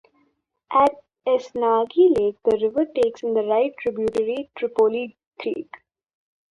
[0.71, 0.95] At
[1.27, 5.69] Esnagi Lake, the river takes in the right tributary Tripoli Creek.